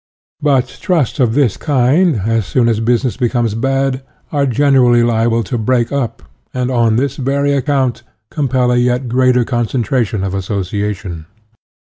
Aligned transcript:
But 0.41 0.67
trusts 0.81 1.19
of 1.19 1.35
this 1.35 1.57
kind, 1.57 2.21
as 2.25 2.47
soon 2.47 2.67
as 2.67 2.79
business 2.79 3.17
becomes 3.17 3.53
bad, 3.53 4.01
are 4.31 4.47
generally 4.47 5.03
liable 5.03 5.43
to 5.43 5.59
break 5.59 5.91
up, 5.91 6.23
and, 6.55 6.71
on 6.71 6.95
this 6.95 7.17
very 7.17 7.53
account, 7.53 8.01
compel 8.31 8.71
a 8.71 8.77
yet 8.77 9.07
greater 9.07 9.45
concentration 9.45 10.23
of 10.23 10.33
association. 10.33 11.27